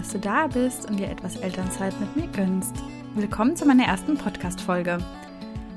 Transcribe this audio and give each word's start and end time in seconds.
dass 0.00 0.12
du 0.12 0.18
da 0.18 0.46
bist 0.46 0.88
und 0.88 0.98
dir 0.98 1.10
etwas 1.10 1.36
Elternzeit 1.36 1.92
mit 2.00 2.16
mir 2.16 2.26
gönnst. 2.28 2.74
Willkommen 3.16 3.54
zu 3.54 3.66
meiner 3.66 3.84
ersten 3.84 4.16
Podcast-Folge. 4.16 4.96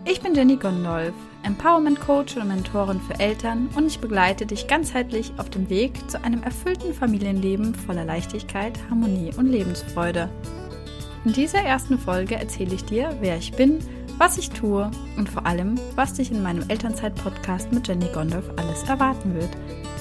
Ich 0.05 0.21
bin 0.21 0.33
Jenny 0.33 0.55
Gondolf, 0.55 1.13
Empowerment 1.43 1.99
Coach 1.99 2.37
und 2.37 2.47
Mentorin 2.47 3.01
für 3.01 3.19
Eltern 3.19 3.67
und 3.75 3.85
ich 3.85 3.99
begleite 3.99 4.45
dich 4.45 4.67
ganzheitlich 4.67 5.33
auf 5.35 5.49
dem 5.49 5.69
Weg 5.69 6.09
zu 6.09 6.23
einem 6.23 6.41
erfüllten 6.41 6.93
Familienleben 6.93 7.75
voller 7.75 8.05
Leichtigkeit, 8.05 8.79
Harmonie 8.89 9.31
und 9.35 9.47
Lebensfreude. 9.47 10.29
In 11.25 11.33
dieser 11.33 11.59
ersten 11.59 11.99
Folge 11.99 12.35
erzähle 12.35 12.75
ich 12.75 12.85
dir, 12.85 13.17
wer 13.19 13.35
ich 13.35 13.51
bin, 13.51 13.79
was 14.17 14.37
ich 14.37 14.51
tue 14.51 14.89
und 15.17 15.27
vor 15.27 15.45
allem, 15.45 15.77
was 15.95 16.13
dich 16.13 16.31
in 16.31 16.41
meinem 16.41 16.63
Elternzeit-Podcast 16.69 17.73
mit 17.73 17.89
Jenny 17.89 18.07
Gondolf 18.13 18.49
alles 18.55 18.83
erwarten 18.83 19.35
wird. 19.35 19.51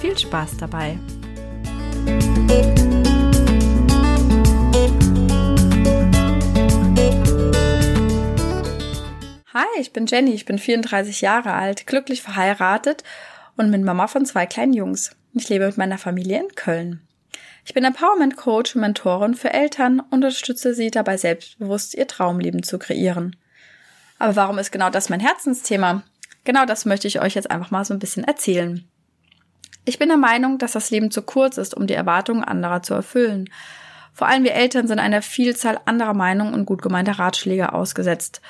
Viel 0.01 0.17
Spaß 0.17 0.59
dabei! 0.59 0.97
Hi, 9.55 9.67
ich 9.79 9.93
bin 9.93 10.07
Jenny, 10.07 10.33
ich 10.33 10.47
bin 10.47 10.59
34 10.59 11.21
Jahre 11.21 11.53
alt, 11.53 11.87
glücklich 11.87 12.23
verheiratet 12.23 13.05
und 13.55 13.71
bin 13.71 13.85
Mama 13.85 14.07
von 14.07 14.25
zwei 14.25 14.47
kleinen 14.47 14.73
Jungs. 14.73 15.15
Ich 15.35 15.47
lebe 15.51 15.67
mit 15.67 15.77
meiner 15.77 15.99
Familie 15.99 16.41
in 16.41 16.55
Köln. 16.55 17.07
Ich 17.67 17.75
bin 17.75 17.85
Empowerment 17.85 18.39
Coach 18.39 18.75
und 18.75 18.81
Mentorin 18.81 19.35
für 19.35 19.53
Eltern 19.53 20.01
und 20.01 20.25
unterstütze 20.25 20.73
sie 20.73 20.91
dabei 20.91 21.19
selbstbewusst 21.19 21.93
ihr 21.93 22.07
Traumleben 22.07 22.63
zu 22.63 22.79
kreieren. 22.79 23.37
Aber 24.19 24.37
warum 24.37 24.59
ist 24.59 24.73
genau 24.73 24.89
das 24.89 25.11
mein 25.11 25.21
Herzensthema? 25.21 26.03
Genau 26.45 26.65
das 26.65 26.87
möchte 26.87 27.07
ich 27.07 27.21
euch 27.21 27.35
jetzt 27.35 27.51
einfach 27.51 27.71
mal 27.71 27.85
so 27.85 27.93
ein 27.93 28.01
bisschen 28.01 28.25
erzählen. 28.25 28.89
Ich 29.85 29.99
bin 29.99 30.09
der 30.09 30.17
Meinung, 30.17 30.57
dass 30.57 30.73
das 30.73 30.91
Leben 30.91 31.11
zu 31.11 31.21
kurz 31.21 31.59
ist, 31.59 31.75
um 31.75 31.87
die 31.87 31.93
Erwartungen 31.93 32.43
anderer 32.43 32.83
zu 32.83 32.95
erfüllen. 32.95 33.51
Vor 34.15 34.29
allem 34.29 34.45
wir 34.45 34.55
Eltern 34.55 34.87
sind 34.87 34.99
einer 34.99 35.21
Vielzahl 35.21 35.79
anderer 35.85 36.15
Meinungen 36.15 36.55
und 36.55 36.65
gut 36.65 36.81
gemeinter 36.81 37.19
Ratschläge 37.19 37.75
ausgesetzt. 37.75 38.41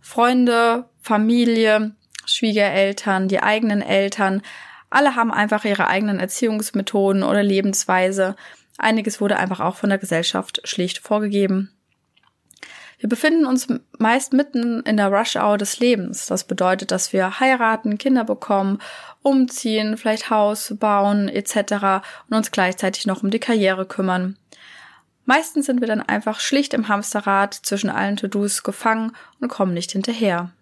Freunde, 0.00 0.86
Familie, 1.00 1.92
Schwiegereltern, 2.24 3.28
die 3.28 3.42
eigenen 3.42 3.82
Eltern, 3.82 4.42
alle 4.90 5.16
haben 5.16 5.32
einfach 5.32 5.64
ihre 5.64 5.86
eigenen 5.88 6.18
Erziehungsmethoden 6.18 7.22
oder 7.22 7.42
Lebensweise. 7.42 8.36
Einiges 8.78 9.20
wurde 9.20 9.36
einfach 9.36 9.60
auch 9.60 9.76
von 9.76 9.90
der 9.90 9.98
Gesellschaft 9.98 10.60
schlicht 10.64 10.98
vorgegeben. 10.98 11.70
Wir 13.00 13.08
befinden 13.08 13.46
uns 13.46 13.68
meist 13.98 14.32
mitten 14.32 14.80
in 14.80 14.96
der 14.96 15.08
Rush-Hour 15.08 15.56
des 15.56 15.78
Lebens. 15.78 16.26
Das 16.26 16.44
bedeutet, 16.44 16.90
dass 16.90 17.12
wir 17.12 17.38
heiraten, 17.38 17.96
Kinder 17.96 18.24
bekommen, 18.24 18.80
umziehen, 19.22 19.96
vielleicht 19.96 20.30
Haus 20.30 20.74
bauen 20.78 21.28
etc. 21.28 22.02
und 22.28 22.36
uns 22.36 22.50
gleichzeitig 22.50 23.06
noch 23.06 23.22
um 23.22 23.30
die 23.30 23.38
Karriere 23.38 23.86
kümmern. 23.86 24.36
Meistens 25.28 25.66
sind 25.66 25.82
wir 25.82 25.88
dann 25.88 26.00
einfach 26.00 26.40
schlicht 26.40 26.72
im 26.72 26.88
Hamsterrad 26.88 27.52
zwischen 27.52 27.90
allen 27.90 28.16
To-Dos 28.16 28.62
gefangen 28.62 29.12
und 29.40 29.48
kommen 29.48 29.74
nicht 29.74 29.92
hinterher. 29.92 30.52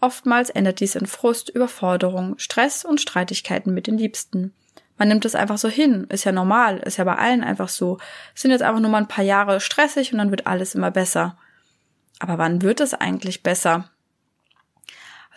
Oftmals 0.00 0.50
endet 0.50 0.80
dies 0.80 0.96
in 0.96 1.06
Frust, 1.06 1.50
Überforderung, 1.50 2.36
Stress 2.36 2.84
und 2.84 3.00
Streitigkeiten 3.00 3.72
mit 3.72 3.86
den 3.86 3.96
Liebsten. 3.96 4.52
Man 4.98 5.06
nimmt 5.06 5.24
es 5.24 5.36
einfach 5.36 5.56
so 5.56 5.68
hin, 5.68 6.08
ist 6.08 6.24
ja 6.24 6.32
normal, 6.32 6.78
ist 6.78 6.96
ja 6.96 7.04
bei 7.04 7.14
allen 7.14 7.44
einfach 7.44 7.68
so. 7.68 7.98
Es 8.34 8.42
sind 8.42 8.50
jetzt 8.50 8.62
einfach 8.62 8.80
nur 8.80 8.90
mal 8.90 8.98
ein 8.98 9.06
paar 9.06 9.22
Jahre 9.22 9.60
stressig 9.60 10.10
und 10.10 10.18
dann 10.18 10.32
wird 10.32 10.48
alles 10.48 10.74
immer 10.74 10.90
besser. 10.90 11.38
Aber 12.18 12.38
wann 12.38 12.62
wird 12.62 12.80
es 12.80 12.92
eigentlich 12.92 13.44
besser? 13.44 13.88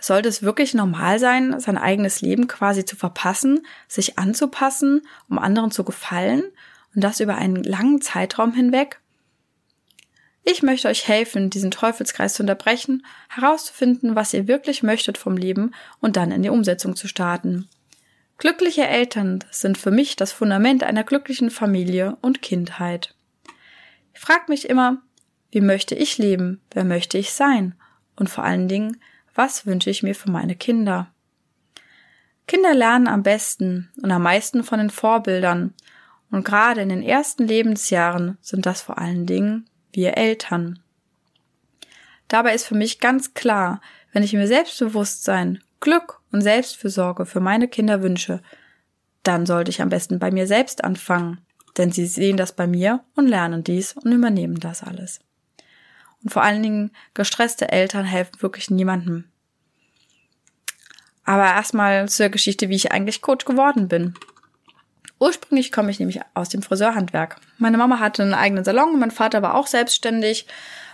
Sollte 0.02 0.28
es 0.28 0.42
wirklich 0.42 0.74
normal 0.74 1.20
sein, 1.20 1.60
sein 1.60 1.78
eigenes 1.78 2.22
Leben 2.22 2.48
quasi 2.48 2.84
zu 2.84 2.96
verpassen, 2.96 3.64
sich 3.88 4.18
anzupassen, 4.18 5.04
um 5.30 5.38
anderen 5.38 5.70
zu 5.70 5.84
gefallen 5.84 6.46
und 6.96 7.04
das 7.04 7.20
über 7.20 7.36
einen 7.36 7.64
langen 7.64 8.02
Zeitraum 8.02 8.54
hinweg? 8.54 9.00
Ich 10.44 10.62
möchte 10.62 10.90
euch 10.90 11.08
helfen, 11.08 11.50
diesen 11.50 11.72
Teufelskreis 11.72 12.34
zu 12.34 12.44
unterbrechen, 12.44 13.06
herauszufinden, 13.30 14.16
was 14.16 14.34
ihr 14.34 14.48
wirklich 14.48 14.84
möchtet 14.84 15.18
vom 15.18 15.38
Leben 15.38 15.74
und 16.02 16.18
dann 16.18 16.32
in 16.32 16.44
die 16.44 16.50
Umsetzung 16.50 16.96
zu 16.96 17.08
starten. 17.08 17.70
Glückliche 18.38 18.86
Eltern 18.86 19.40
sind 19.52 19.78
für 19.78 19.92
mich 19.92 20.18
das 20.18 20.34
Fundament 20.34 20.84
einer 20.84 21.04
glücklichen 21.04 21.50
Familie 21.50 22.18
und 22.22 22.42
Kindheit. 22.42 23.16
Ich 24.14 24.20
frage 24.20 24.46
mich 24.50 24.68
immer, 24.70 25.02
wie 25.52 25.62
möchte 25.62 25.96
ich 25.96 26.18
leben? 26.18 26.60
Wer 26.72 26.84
möchte 26.84 27.18
ich 27.18 27.32
sein? 27.32 27.76
Und 28.16 28.30
vor 28.30 28.44
allen 28.44 28.68
Dingen, 28.68 28.98
was 29.34 29.66
wünsche 29.66 29.90
ich 29.90 30.04
mir 30.04 30.14
für 30.14 30.30
meine 30.30 30.56
Kinder? 30.56 31.12
Kinder 32.48 32.74
lernen 32.74 33.08
am 33.08 33.24
besten 33.24 33.90
und 34.02 34.12
am 34.12 34.24
meisten 34.24 34.64
von 34.64 34.80
den 34.80 34.90
Vorbildern 34.90 35.74
und 36.34 36.44
gerade 36.44 36.82
in 36.82 36.90
den 36.90 37.04
ersten 37.04 37.48
Lebensjahren 37.48 38.40
sind 38.42 38.66
das 38.66 38.82
vor 38.82 38.98
allen 38.98 39.28
Dingen 39.28 39.70
wir 39.92 40.18
Eltern. 40.18 40.80
Dabei 42.28 42.56
ist 42.56 42.66
für 42.66 42.74
mich 42.74 43.00
ganz 43.00 43.36
klar, 43.36 43.82
wenn 44.14 44.24
ich 44.24 44.34
mir 44.34 44.48
Selbstbewusstsein, 44.48 45.64
Glück 45.80 46.22
und 46.32 46.42
Selbstfürsorge 46.42 47.28
für 47.28 47.40
meine 47.40 47.68
Kinder 47.68 48.02
wünsche, 48.02 48.42
dann 49.22 49.46
sollte 49.46 49.70
ich 49.70 49.80
am 49.80 49.90
besten 49.90 50.18
bei 50.18 50.32
mir 50.32 50.48
selbst 50.48 50.84
anfangen, 50.84 51.38
denn 51.78 51.92
sie 51.92 52.08
sehen 52.08 52.36
das 52.36 52.52
bei 52.52 52.66
mir 52.66 53.04
und 53.14 53.28
lernen 53.28 53.64
dies 53.64 53.94
und 53.94 54.12
übernehmen 54.12 54.60
das 54.60 54.82
alles. 54.82 55.20
Und 56.24 56.34
vor 56.34 56.42
allen 56.42 56.64
Dingen 56.64 56.92
gestresste 57.14 57.72
Eltern 57.72 58.06
helfen 58.06 58.42
wirklich 58.42 58.72
niemandem. 58.72 59.26
Aber 61.26 61.46
erstmal 61.46 62.10
zur 62.10 62.30
Geschichte, 62.30 62.70
wie 62.70 62.76
ich 62.76 62.92
eigentlich 62.92 63.22
Coach 63.22 63.46
geworden 63.46 63.88
bin. 63.88 64.16
Ursprünglich 65.24 65.72
komme 65.72 65.90
ich 65.90 66.00
nämlich 66.00 66.20
aus 66.34 66.50
dem 66.50 66.62
Friseurhandwerk. 66.62 67.38
Meine 67.58 67.78
Mama 67.78 68.00
hatte 68.00 68.24
einen 68.24 68.34
eigenen 68.34 68.66
Salon 68.66 69.00
mein 69.00 69.10
Vater 69.10 69.42
war 69.42 69.56
auch 69.56 69.68
selbstständig. 69.68 70.48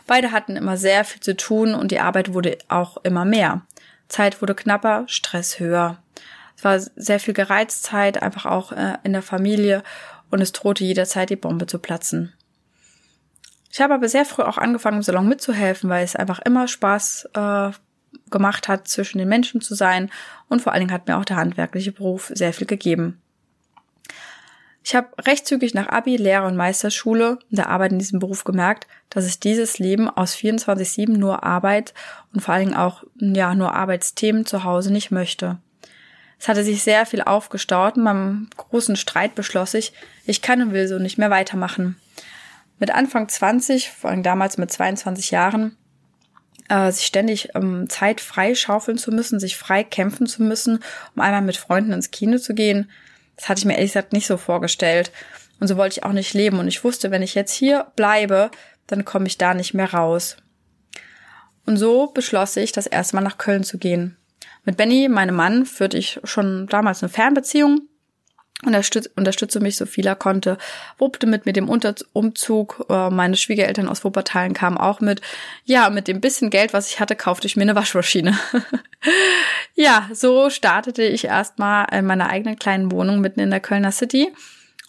Beide 0.05 0.31
hatten 0.31 0.55
immer 0.55 0.77
sehr 0.77 1.03
viel 1.03 1.19
zu 1.19 1.35
tun 1.35 1.73
und 1.73 1.89
die 1.89 1.99
Arbeit 1.99 2.31
wurde 2.31 2.59
auch 2.67 2.97
immer 2.97 3.25
mehr. 3.25 3.63
Zeit 4.07 4.39
wurde 4.39 4.53
knapper, 4.53 5.05
Stress 5.07 5.59
höher. 5.59 5.97
Es 6.55 6.63
war 6.63 6.79
sehr 6.79 7.19
viel 7.19 7.33
Gereiztheit, 7.33 8.21
einfach 8.21 8.45
auch 8.45 8.71
äh, 8.71 8.97
in 9.01 9.13
der 9.13 9.23
Familie 9.23 9.81
und 10.29 10.41
es 10.41 10.51
drohte 10.51 10.83
jederzeit 10.83 11.31
die 11.31 11.35
Bombe 11.35 11.65
zu 11.65 11.79
platzen. 11.79 12.31
Ich 13.71 13.81
habe 13.81 13.95
aber 13.95 14.09
sehr 14.09 14.25
früh 14.25 14.43
auch 14.43 14.59
angefangen, 14.59 14.97
im 14.97 15.03
Salon 15.03 15.27
mitzuhelfen, 15.27 15.89
weil 15.89 16.03
es 16.03 16.15
einfach 16.15 16.37
immer 16.37 16.67
Spaß 16.67 17.29
äh, 17.33 17.71
gemacht 18.29 18.67
hat, 18.67 18.87
zwischen 18.87 19.17
den 19.17 19.27
Menschen 19.27 19.59
zu 19.59 19.73
sein 19.73 20.11
und 20.49 20.61
vor 20.61 20.73
allen 20.73 20.81
Dingen 20.81 20.93
hat 20.93 21.07
mir 21.07 21.17
auch 21.17 21.25
der 21.25 21.37
handwerkliche 21.37 21.93
Beruf 21.93 22.31
sehr 22.35 22.53
viel 22.53 22.67
gegeben. 22.67 23.19
Ich 24.89 24.95
habe 24.95 25.09
recht 25.23 25.45
zügig 25.45 25.75
nach 25.75 25.87
Abi, 25.89 26.17
Lehre 26.17 26.47
und 26.47 26.55
Meisterschule 26.55 27.33
und 27.33 27.57
der 27.59 27.69
Arbeit 27.69 27.91
in 27.91 27.99
diesem 27.99 28.17
Beruf 28.17 28.43
gemerkt, 28.43 28.87
dass 29.11 29.27
ich 29.27 29.39
dieses 29.39 29.77
Leben 29.77 30.09
aus 30.09 30.33
24-7 30.33 31.11
nur 31.11 31.43
Arbeit 31.43 31.93
und 32.33 32.39
vor 32.39 32.55
allen 32.55 32.69
Dingen 32.69 32.77
auch, 32.79 33.03
ja, 33.19 33.53
nur 33.53 33.75
Arbeitsthemen 33.75 34.47
zu 34.47 34.63
Hause 34.63 34.91
nicht 34.91 35.11
möchte. 35.11 35.59
Es 36.39 36.47
hatte 36.47 36.63
sich 36.63 36.81
sehr 36.81 37.05
viel 37.05 37.21
aufgestaut 37.21 37.97
und 37.97 38.03
beim 38.03 38.49
großen 38.57 38.95
Streit 38.95 39.35
beschloss 39.35 39.75
ich, 39.75 39.93
ich 40.25 40.41
kann 40.41 40.59
und 40.59 40.73
will 40.73 40.87
so 40.87 40.97
nicht 40.97 41.19
mehr 41.19 41.29
weitermachen. 41.29 41.95
Mit 42.79 42.89
Anfang 42.89 43.29
20, 43.29 43.91
vor 43.91 44.09
allem 44.09 44.23
damals 44.23 44.57
mit 44.57 44.71
22 44.71 45.29
Jahren, 45.29 45.77
äh, 46.67 46.91
sich 46.91 47.05
ständig 47.05 47.49
ähm, 47.53 47.89
Zeit 47.89 48.21
frei 48.21 48.55
schaufeln 48.55 48.97
zu 48.97 49.11
müssen, 49.11 49.39
sich 49.39 49.55
frei 49.55 49.83
kämpfen 49.83 50.25
zu 50.25 50.41
müssen, 50.41 50.79
um 51.15 51.21
einmal 51.21 51.43
mit 51.43 51.57
Freunden 51.57 51.93
ins 51.93 52.09
Kino 52.09 52.39
zu 52.39 52.55
gehen, 52.55 52.89
das 53.39 53.47
hatte 53.47 53.59
ich 53.59 53.65
mir 53.65 53.75
ehrlich 53.75 53.91
gesagt 53.91 54.11
nicht 54.11 54.27
so 54.27 54.35
vorgestellt. 54.35 55.13
Und 55.61 55.67
so 55.67 55.77
wollte 55.77 55.97
ich 55.97 56.03
auch 56.03 56.11
nicht 56.11 56.33
leben. 56.33 56.59
Und 56.59 56.67
ich 56.67 56.83
wusste, 56.83 57.09
wenn 57.09 57.21
ich 57.21 57.35
jetzt 57.35 57.53
hier 57.53 57.87
bleibe, 57.95 58.51
dann 58.87 59.05
komme 59.05 59.27
ich 59.27 59.37
da 59.37 59.53
nicht 59.53 59.73
mehr 59.73 59.93
raus. 59.93 60.35
Und 61.65 61.77
so 61.77 62.07
beschloss 62.07 62.57
ich, 62.57 62.73
das 62.73 62.85
erste 62.85 63.15
Mal 63.15 63.21
nach 63.21 63.37
Köln 63.37 63.63
zu 63.63 63.77
gehen. 63.77 64.17
Mit 64.65 64.75
Benny, 64.75 65.07
meinem 65.07 65.35
Mann, 65.35 65.65
führte 65.65 65.97
ich 65.97 66.19
schon 66.25 66.67
damals 66.67 67.01
eine 67.01 67.09
Fernbeziehung 67.09 67.87
unterstütz, 68.65 69.09
unterstützte 69.15 69.59
mich 69.59 69.77
so 69.77 69.85
viel 69.85 70.05
er 70.05 70.15
konnte, 70.15 70.57
wuppte 70.97 71.27
mit 71.27 71.45
mit 71.45 71.55
dem 71.55 71.69
Unter 71.69 71.95
Umzug, 72.13 72.85
äh, 72.89 73.09
meine 73.09 73.37
Schwiegereltern 73.37 73.87
aus 73.87 74.03
Wuppertalen 74.03 74.53
kamen 74.53 74.77
auch 74.77 74.99
mit. 74.99 75.21
Ja, 75.65 75.89
mit 75.89 76.07
dem 76.07 76.21
bisschen 76.21 76.49
Geld, 76.49 76.73
was 76.73 76.89
ich 76.89 76.99
hatte, 76.99 77.15
kaufte 77.15 77.47
ich 77.47 77.55
mir 77.55 77.63
eine 77.63 77.75
Waschmaschine. 77.75 78.37
ja, 79.75 80.09
so 80.13 80.49
startete 80.49 81.03
ich 81.03 81.25
erstmal 81.25 81.87
in 81.91 82.05
meiner 82.05 82.29
eigenen 82.29 82.59
kleinen 82.59 82.91
Wohnung 82.91 83.21
mitten 83.21 83.39
in 83.39 83.49
der 83.49 83.61
Kölner 83.61 83.91
City 83.91 84.33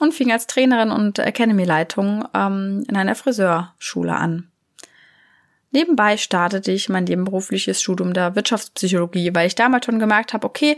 und 0.01 0.15
fing 0.15 0.33
als 0.33 0.47
Trainerin 0.47 0.91
und 0.91 1.19
Academy-Leitung 1.19 2.25
ähm, 2.35 2.85
in 2.89 2.97
einer 2.97 3.15
Friseurschule 3.15 4.17
an. 4.17 4.49
Nebenbei 5.73 6.17
startete 6.17 6.73
ich 6.73 6.89
mein 6.89 7.05
nebenberufliches 7.05 7.81
Studium 7.81 8.13
der 8.13 8.35
Wirtschaftspsychologie, 8.35 9.33
weil 9.35 9.47
ich 9.47 9.55
damals 9.55 9.87
schon 9.87 10.01
gemerkt 10.01 10.33
habe, 10.33 10.47
okay, 10.47 10.77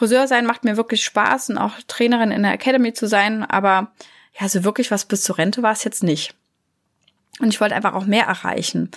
Friseur 0.00 0.26
sein 0.26 0.46
macht 0.46 0.64
mir 0.64 0.78
wirklich 0.78 1.04
Spaß 1.04 1.50
und 1.50 1.58
auch 1.58 1.74
Trainerin 1.86 2.30
in 2.30 2.42
der 2.42 2.54
Academy 2.54 2.94
zu 2.94 3.06
sein, 3.06 3.44
aber 3.44 3.92
ja, 4.40 4.48
so 4.48 4.64
wirklich 4.64 4.90
was 4.90 5.04
bis 5.04 5.22
zur 5.22 5.36
Rente 5.36 5.62
war 5.62 5.72
es 5.72 5.84
jetzt 5.84 6.02
nicht. 6.02 6.34
Und 7.38 7.48
ich 7.52 7.60
wollte 7.60 7.74
einfach 7.74 7.92
auch 7.92 8.06
mehr 8.06 8.24
erreichen. 8.24 8.90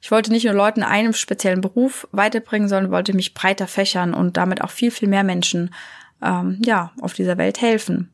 Ich 0.00 0.12
wollte 0.12 0.30
nicht 0.30 0.44
nur 0.44 0.54
Leuten 0.54 0.84
einen 0.84 1.12
speziellen 1.12 1.60
Beruf 1.60 2.06
weiterbringen, 2.12 2.68
sondern 2.68 2.92
wollte 2.92 3.16
mich 3.16 3.34
breiter 3.34 3.66
fächern 3.66 4.14
und 4.14 4.36
damit 4.36 4.62
auch 4.62 4.70
viel, 4.70 4.92
viel 4.92 5.08
mehr 5.08 5.24
Menschen 5.24 5.74
ähm, 6.22 6.62
ja, 6.64 6.92
auf 7.00 7.14
dieser 7.14 7.36
Welt 7.36 7.60
helfen. 7.60 8.13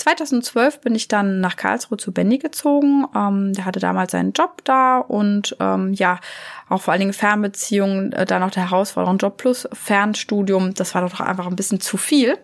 2012 0.00 0.80
bin 0.80 0.94
ich 0.94 1.08
dann 1.08 1.40
nach 1.40 1.56
Karlsruhe 1.56 1.98
zu 1.98 2.12
Benny 2.12 2.38
gezogen. 2.38 3.06
Ähm, 3.14 3.52
der 3.52 3.66
hatte 3.66 3.80
damals 3.80 4.12
seinen 4.12 4.32
Job 4.32 4.62
da 4.64 4.98
und 4.98 5.56
ähm, 5.60 5.92
ja, 5.92 6.20
auch 6.68 6.80
vor 6.80 6.92
allen 6.92 7.00
Dingen 7.00 7.12
Fernbeziehungen, 7.12 8.12
äh, 8.12 8.24
dann 8.24 8.40
noch 8.40 8.50
der 8.50 8.70
Herausforderung 8.70 9.18
Job 9.18 9.36
plus 9.36 9.68
Fernstudium. 9.72 10.74
Das 10.74 10.94
war 10.94 11.02
doch 11.02 11.20
einfach 11.20 11.46
ein 11.46 11.56
bisschen 11.56 11.80
zu 11.80 11.96
viel. 11.96 12.38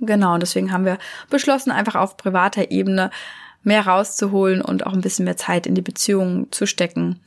Genau, 0.00 0.34
und 0.34 0.40
deswegen 0.40 0.72
haben 0.72 0.84
wir 0.84 0.98
beschlossen, 1.30 1.70
einfach 1.70 1.94
auf 1.94 2.16
privater 2.16 2.70
Ebene 2.70 3.10
mehr 3.62 3.86
rauszuholen 3.86 4.62
und 4.62 4.86
auch 4.86 4.92
ein 4.92 5.00
bisschen 5.00 5.24
mehr 5.24 5.36
Zeit 5.36 5.66
in 5.66 5.74
die 5.74 5.82
Beziehung 5.82 6.50
zu 6.52 6.66
stecken. 6.66 7.20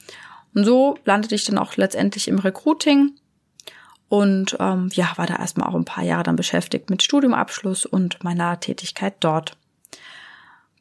Und 0.56 0.66
so 0.66 0.98
landete 1.06 1.36
ich 1.36 1.46
dann 1.46 1.58
auch 1.58 1.78
letztendlich 1.78 2.28
im 2.28 2.40
Recruiting 2.40 3.12
und 4.10 4.58
ähm, 4.60 4.90
ja, 4.94 5.14
war 5.16 5.28
da 5.28 5.36
erstmal 5.38 5.70
auch 5.70 5.76
ein 5.76 5.86
paar 5.86 6.04
Jahre 6.04 6.24
dann 6.24 6.36
beschäftigt 6.36 6.90
mit 6.90 7.04
Studiumabschluss 7.04 7.86
und 7.86 8.24
meiner 8.24 8.60
Tätigkeit 8.60 9.14
dort. 9.20 9.56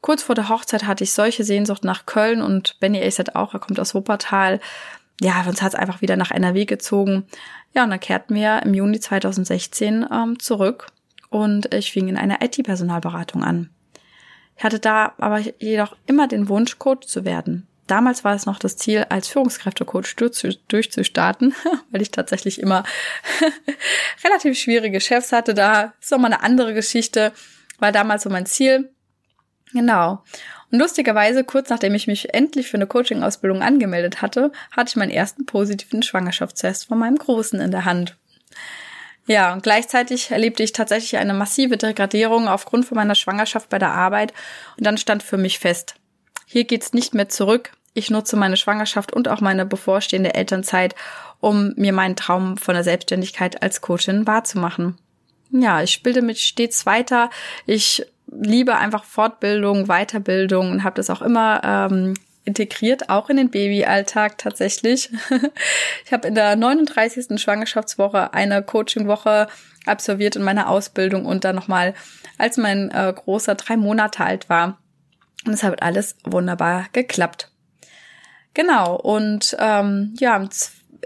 Kurz 0.00 0.22
vor 0.22 0.34
der 0.34 0.48
Hochzeit 0.48 0.86
hatte 0.86 1.04
ich 1.04 1.12
solche 1.12 1.44
Sehnsucht 1.44 1.84
nach 1.84 2.06
Köln 2.06 2.40
und 2.40 2.80
Benny 2.80 3.02
Ace 3.02 3.18
hat 3.18 3.36
auch, 3.36 3.52
er 3.52 3.60
kommt 3.60 3.78
aus 3.78 3.94
Wuppertal. 3.94 4.60
Ja, 5.20 5.44
uns 5.46 5.60
hat 5.60 5.74
es 5.74 5.78
einfach 5.78 6.00
wieder 6.00 6.16
nach 6.16 6.30
NRW 6.30 6.64
gezogen. 6.64 7.26
Ja, 7.74 7.84
und 7.84 7.90
dann 7.90 8.00
kehrten 8.00 8.34
wir 8.34 8.62
im 8.62 8.74
Juni 8.74 8.98
2016 8.98 10.06
ähm, 10.10 10.38
zurück 10.38 10.86
und 11.28 11.72
ich 11.74 11.92
fing 11.92 12.08
in 12.08 12.16
einer 12.16 12.42
IT-Personalberatung 12.42 13.44
an. 13.44 13.70
Ich 14.56 14.64
hatte 14.64 14.80
da 14.80 15.12
aber 15.18 15.40
jedoch 15.60 15.96
immer 16.06 16.26
den 16.26 16.48
Wunsch, 16.48 16.78
Coach 16.78 17.06
zu 17.06 17.24
werden. 17.24 17.67
Damals 17.88 18.22
war 18.22 18.34
es 18.34 18.46
noch 18.46 18.58
das 18.58 18.76
Ziel, 18.76 19.06
als 19.08 19.28
Führungskräftecoach 19.28 20.14
durchzustarten, 20.68 21.54
weil 21.90 22.02
ich 22.02 22.10
tatsächlich 22.10 22.60
immer 22.60 22.84
relativ 24.24 24.58
schwierige 24.58 25.00
Chefs 25.00 25.32
hatte. 25.32 25.54
Da 25.54 25.94
ist 26.00 26.12
nochmal 26.12 26.32
eine 26.32 26.42
andere 26.42 26.74
Geschichte, 26.74 27.32
war 27.78 27.90
damals 27.90 28.22
so 28.22 28.30
mein 28.30 28.46
Ziel. 28.46 28.90
Genau. 29.72 30.22
Und 30.70 30.78
lustigerweise, 30.78 31.44
kurz 31.44 31.70
nachdem 31.70 31.94
ich 31.94 32.06
mich 32.06 32.34
endlich 32.34 32.68
für 32.68 32.76
eine 32.76 32.86
Coaching-Ausbildung 32.86 33.62
angemeldet 33.62 34.20
hatte, 34.20 34.52
hatte 34.70 34.90
ich 34.90 34.96
meinen 34.96 35.10
ersten 35.10 35.46
positiven 35.46 36.02
Schwangerschaftstest 36.02 36.86
von 36.86 36.98
meinem 36.98 37.16
Großen 37.16 37.58
in 37.58 37.70
der 37.70 37.86
Hand. 37.86 38.16
Ja, 39.26 39.52
und 39.52 39.62
gleichzeitig 39.62 40.30
erlebte 40.30 40.62
ich 40.62 40.72
tatsächlich 40.72 41.16
eine 41.18 41.34
massive 41.34 41.78
Degradierung 41.78 42.48
aufgrund 42.48 42.86
von 42.86 42.96
meiner 42.96 43.14
Schwangerschaft 43.14 43.68
bei 43.70 43.78
der 43.78 43.92
Arbeit 43.92 44.32
und 44.76 44.86
dann 44.86 44.98
stand 44.98 45.22
für 45.22 45.36
mich 45.36 45.58
fest, 45.58 45.94
hier 46.46 46.64
geht's 46.64 46.94
nicht 46.94 47.14
mehr 47.14 47.28
zurück, 47.28 47.72
ich 47.98 48.10
nutze 48.10 48.36
meine 48.36 48.56
Schwangerschaft 48.56 49.12
und 49.12 49.28
auch 49.28 49.40
meine 49.40 49.66
bevorstehende 49.66 50.34
Elternzeit, 50.34 50.94
um 51.40 51.74
mir 51.76 51.92
meinen 51.92 52.16
Traum 52.16 52.56
von 52.56 52.74
der 52.74 52.84
Selbstständigkeit 52.84 53.62
als 53.62 53.80
Coachin 53.80 54.26
wahrzumachen. 54.26 54.96
Ja, 55.50 55.82
ich 55.82 56.02
bilde 56.02 56.22
mich 56.22 56.42
stets 56.42 56.86
weiter. 56.86 57.30
Ich 57.66 58.06
liebe 58.30 58.76
einfach 58.76 59.04
Fortbildung, 59.04 59.86
Weiterbildung 59.86 60.70
und 60.70 60.84
habe 60.84 60.96
das 60.96 61.10
auch 61.10 61.22
immer 61.22 61.60
ähm, 61.64 62.14
integriert, 62.44 63.10
auch 63.10 63.30
in 63.30 63.36
den 63.36 63.50
Babyalltag 63.50 64.38
tatsächlich. 64.38 65.10
ich 66.04 66.12
habe 66.12 66.28
in 66.28 66.34
der 66.34 66.54
39. 66.54 67.40
Schwangerschaftswoche 67.40 68.32
eine 68.32 68.62
Coachingwoche 68.62 69.48
absolviert 69.86 70.36
in 70.36 70.42
meiner 70.42 70.68
Ausbildung 70.68 71.26
und 71.26 71.44
dann 71.44 71.56
nochmal, 71.56 71.94
als 72.36 72.58
mein 72.58 72.90
äh, 72.90 73.12
großer 73.12 73.54
drei 73.56 73.76
Monate 73.76 74.24
alt 74.24 74.48
war. 74.48 74.78
Und 75.46 75.54
es 75.54 75.62
hat 75.62 75.82
alles 75.82 76.16
wunderbar 76.24 76.86
geklappt. 76.92 77.50
Genau, 78.58 78.96
und 78.96 79.56
ähm, 79.60 80.14
ja, 80.18 80.36
im 80.36 80.48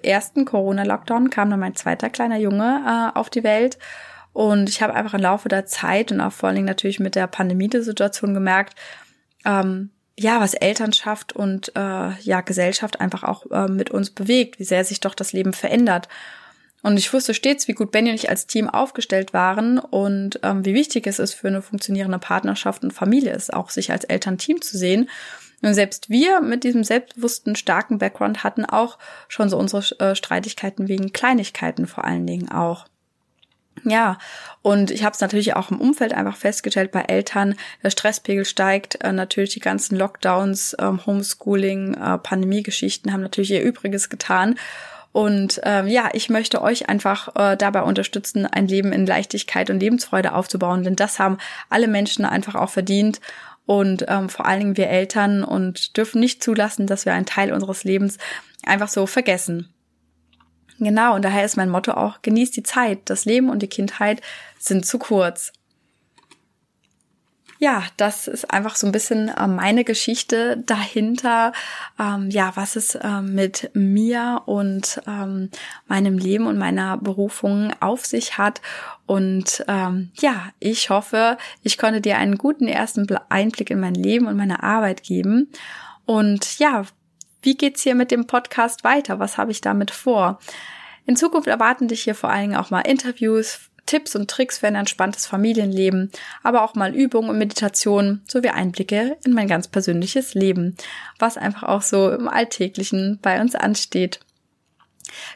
ersten 0.02 0.46
Corona-Lockdown 0.46 1.28
kam 1.28 1.50
dann 1.50 1.60
mein 1.60 1.76
zweiter 1.76 2.08
kleiner 2.08 2.38
Junge 2.38 3.12
äh, 3.14 3.18
auf 3.18 3.28
die 3.28 3.44
Welt. 3.44 3.78
Und 4.32 4.70
ich 4.70 4.80
habe 4.80 4.94
einfach 4.94 5.12
im 5.12 5.20
Laufe 5.20 5.50
der 5.50 5.66
Zeit 5.66 6.10
und 6.10 6.22
auch 6.22 6.32
vor 6.32 6.46
allen 6.46 6.56
Dingen 6.56 6.66
natürlich 6.66 6.98
mit 6.98 7.14
der 7.14 7.26
Pandemie-Situation 7.26 8.32
gemerkt, 8.32 8.74
ähm, 9.44 9.90
ja, 10.18 10.40
was 10.40 10.54
Elternschaft 10.54 11.34
und 11.34 11.76
äh, 11.76 12.12
ja 12.20 12.40
Gesellschaft 12.40 13.02
einfach 13.02 13.22
auch 13.22 13.44
äh, 13.50 13.68
mit 13.68 13.90
uns 13.90 14.08
bewegt, 14.08 14.58
wie 14.58 14.64
sehr 14.64 14.86
sich 14.86 15.00
doch 15.00 15.14
das 15.14 15.34
Leben 15.34 15.52
verändert. 15.52 16.08
Und 16.82 16.96
ich 16.96 17.12
wusste 17.12 17.34
stets, 17.34 17.68
wie 17.68 17.74
gut 17.74 17.92
Benny 17.92 18.08
und 18.08 18.16
ich 18.16 18.30
als 18.30 18.46
Team 18.46 18.70
aufgestellt 18.70 19.34
waren 19.34 19.78
und 19.78 20.40
ähm, 20.42 20.64
wie 20.64 20.72
wichtig 20.72 21.06
es 21.06 21.18
ist 21.18 21.34
für 21.34 21.48
eine 21.48 21.60
funktionierende 21.60 22.18
Partnerschaft 22.18 22.82
und 22.82 22.92
Familie 22.92 23.34
ist, 23.34 23.52
auch 23.52 23.68
sich 23.68 23.92
als 23.92 24.04
Elternteam 24.04 24.62
zu 24.62 24.78
sehen. 24.78 25.10
Und 25.62 25.74
selbst 25.74 26.10
wir 26.10 26.40
mit 26.40 26.64
diesem 26.64 26.84
selbstbewussten, 26.84 27.56
starken 27.56 27.98
Background 27.98 28.42
hatten 28.42 28.64
auch 28.64 28.98
schon 29.28 29.48
so 29.48 29.56
unsere 29.56 29.82
äh, 30.00 30.14
Streitigkeiten 30.14 30.88
wegen 30.88 31.12
Kleinigkeiten 31.12 31.86
vor 31.86 32.04
allen 32.04 32.26
Dingen 32.26 32.50
auch. 32.50 32.86
Ja, 33.84 34.18
und 34.60 34.90
ich 34.90 35.02
habe 35.02 35.14
es 35.14 35.20
natürlich 35.20 35.56
auch 35.56 35.70
im 35.70 35.80
Umfeld 35.80 36.12
einfach 36.12 36.36
festgestellt 36.36 36.92
bei 36.92 37.02
Eltern, 37.02 37.56
der 37.82 37.90
Stresspegel 37.90 38.44
steigt, 38.44 39.02
äh, 39.02 39.12
natürlich 39.12 39.54
die 39.54 39.60
ganzen 39.60 39.96
Lockdowns, 39.96 40.76
ähm, 40.78 41.04
Homeschooling, 41.04 41.94
äh, 41.94 42.18
Pandemiegeschichten 42.18 43.12
haben 43.12 43.22
natürlich 43.22 43.50
ihr 43.50 43.62
Übriges 43.62 44.08
getan. 44.08 44.56
Und 45.10 45.60
ähm, 45.64 45.88
ja, 45.88 46.08
ich 46.12 46.30
möchte 46.30 46.62
euch 46.62 46.88
einfach 46.88 47.34
äh, 47.36 47.56
dabei 47.56 47.82
unterstützen, 47.82 48.46
ein 48.46 48.66
Leben 48.66 48.92
in 48.92 49.04
Leichtigkeit 49.04 49.68
und 49.68 49.80
Lebensfreude 49.80 50.32
aufzubauen, 50.32 50.84
denn 50.84 50.96
das 50.96 51.18
haben 51.18 51.38
alle 51.68 51.88
Menschen 51.88 52.24
einfach 52.24 52.54
auch 52.54 52.70
verdient 52.70 53.20
und 53.66 54.04
ähm, 54.08 54.28
vor 54.28 54.46
allen 54.46 54.60
Dingen 54.60 54.76
wir 54.76 54.88
Eltern 54.88 55.44
und 55.44 55.96
dürfen 55.96 56.20
nicht 56.20 56.42
zulassen, 56.42 56.86
dass 56.86 57.04
wir 57.06 57.14
einen 57.14 57.26
Teil 57.26 57.52
unseres 57.52 57.84
Lebens 57.84 58.18
einfach 58.64 58.88
so 58.88 59.06
vergessen. 59.06 59.68
Genau, 60.78 61.14
und 61.14 61.22
daher 61.24 61.44
ist 61.44 61.56
mein 61.56 61.70
Motto 61.70 61.92
auch, 61.92 62.22
genießt 62.22 62.56
die 62.56 62.64
Zeit. 62.64 62.98
Das 63.04 63.24
Leben 63.24 63.50
und 63.50 63.62
die 63.62 63.68
Kindheit 63.68 64.20
sind 64.58 64.84
zu 64.84 64.98
kurz 64.98 65.52
ja, 67.62 67.84
das 67.96 68.26
ist 68.26 68.50
einfach 68.50 68.74
so 68.74 68.88
ein 68.88 68.92
bisschen 68.92 69.28
äh, 69.28 69.46
meine 69.46 69.84
Geschichte 69.84 70.56
dahinter. 70.66 71.52
Ähm, 71.96 72.28
ja, 72.28 72.50
was 72.56 72.74
es 72.74 72.96
äh, 72.96 73.20
mit 73.22 73.70
mir 73.72 74.42
und 74.46 75.00
ähm, 75.06 75.48
meinem 75.86 76.18
Leben 76.18 76.48
und 76.48 76.58
meiner 76.58 76.96
Berufung 76.96 77.72
auf 77.78 78.04
sich 78.04 78.36
hat. 78.36 78.60
Und 79.06 79.64
ähm, 79.68 80.10
ja, 80.20 80.46
ich 80.58 80.90
hoffe, 80.90 81.38
ich 81.62 81.78
konnte 81.78 82.00
dir 82.00 82.18
einen 82.18 82.36
guten 82.36 82.66
ersten 82.66 83.06
Einblick 83.28 83.70
in 83.70 83.78
mein 83.78 83.94
Leben 83.94 84.26
und 84.26 84.36
meine 84.36 84.64
Arbeit 84.64 85.04
geben. 85.04 85.48
Und 86.04 86.58
ja, 86.58 86.84
wie 87.42 87.56
geht's 87.56 87.82
hier 87.82 87.94
mit 87.94 88.10
dem 88.10 88.26
Podcast 88.26 88.82
weiter? 88.82 89.20
Was 89.20 89.38
habe 89.38 89.52
ich 89.52 89.60
damit 89.60 89.92
vor? 89.92 90.40
In 91.06 91.14
Zukunft 91.14 91.46
erwarten 91.46 91.86
dich 91.86 92.02
hier 92.02 92.16
vor 92.16 92.30
allen 92.30 92.48
Dingen 92.48 92.56
auch 92.56 92.70
mal 92.70 92.80
Interviews 92.80 93.70
Tipps 93.86 94.14
und 94.14 94.30
Tricks 94.30 94.58
für 94.58 94.68
ein 94.68 94.74
entspanntes 94.74 95.26
Familienleben, 95.26 96.10
aber 96.42 96.62
auch 96.62 96.74
mal 96.74 96.94
Übungen 96.94 97.30
und 97.30 97.38
Meditationen 97.38 98.22
sowie 98.26 98.50
Einblicke 98.50 99.16
in 99.24 99.32
mein 99.32 99.48
ganz 99.48 99.68
persönliches 99.68 100.34
Leben, 100.34 100.76
was 101.18 101.36
einfach 101.36 101.64
auch 101.64 101.82
so 101.82 102.10
im 102.10 102.28
Alltäglichen 102.28 103.18
bei 103.20 103.40
uns 103.40 103.54
ansteht. 103.54 104.20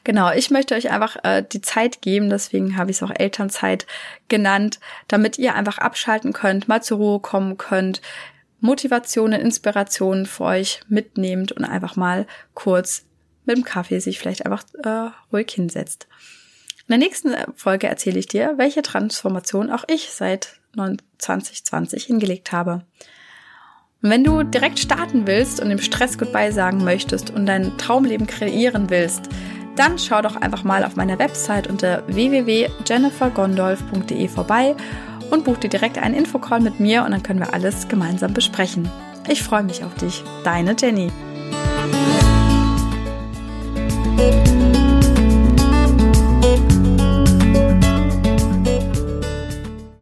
Genau, 0.04 0.32
ich 0.32 0.50
möchte 0.50 0.74
euch 0.74 0.90
einfach 0.90 1.16
äh, 1.24 1.42
die 1.42 1.60
Zeit 1.60 2.00
geben, 2.00 2.30
deswegen 2.30 2.76
habe 2.76 2.90
ich 2.90 2.98
es 2.98 3.02
auch 3.02 3.12
Elternzeit 3.14 3.86
genannt, 4.28 4.78
damit 5.08 5.38
ihr 5.38 5.54
einfach 5.54 5.78
abschalten 5.78 6.32
könnt, 6.32 6.68
mal 6.68 6.82
zur 6.82 6.98
Ruhe 6.98 7.20
kommen 7.20 7.58
könnt, 7.58 8.00
Motivationen, 8.60 9.40
Inspirationen 9.40 10.24
für 10.24 10.44
euch 10.44 10.80
mitnehmt 10.88 11.52
und 11.52 11.64
einfach 11.64 11.96
mal 11.96 12.26
kurz 12.54 13.04
mit 13.44 13.56
dem 13.56 13.64
Kaffee 13.64 14.00
sich 14.00 14.18
vielleicht 14.18 14.46
einfach 14.46 14.64
äh, 14.82 15.10
ruhig 15.32 15.50
hinsetzt. 15.50 16.06
In 16.88 16.92
der 16.92 16.98
nächsten 16.98 17.34
Folge 17.56 17.88
erzähle 17.88 18.20
ich 18.20 18.28
dir, 18.28 18.54
welche 18.58 18.82
Transformation 18.82 19.70
auch 19.70 19.82
ich 19.88 20.12
seit 20.12 20.60
2020 21.18 22.04
hingelegt 22.04 22.52
habe. 22.52 22.82
Und 24.02 24.10
wenn 24.10 24.22
du 24.22 24.44
direkt 24.44 24.78
starten 24.78 25.26
willst 25.26 25.58
und 25.60 25.70
dem 25.70 25.80
Stress 25.80 26.16
Goodbye 26.16 26.52
sagen 26.52 26.84
möchtest 26.84 27.30
und 27.30 27.46
dein 27.46 27.76
Traumleben 27.76 28.28
kreieren 28.28 28.88
willst, 28.88 29.22
dann 29.74 29.98
schau 29.98 30.22
doch 30.22 30.36
einfach 30.36 30.62
mal 30.62 30.84
auf 30.84 30.94
meiner 30.94 31.18
Website 31.18 31.66
unter 31.66 32.04
www.jennifergondolf.de 32.06 34.28
vorbei 34.28 34.76
und 35.30 35.44
buch 35.44 35.56
dir 35.56 35.70
direkt 35.70 35.98
einen 35.98 36.14
Infocall 36.14 36.60
mit 36.60 36.78
mir 36.78 37.04
und 37.04 37.10
dann 37.10 37.24
können 37.24 37.40
wir 37.40 37.52
alles 37.52 37.88
gemeinsam 37.88 38.32
besprechen. 38.32 38.88
Ich 39.28 39.42
freue 39.42 39.64
mich 39.64 39.82
auf 39.82 39.96
dich. 39.96 40.22
Deine 40.44 40.76
Jenny. 40.78 41.10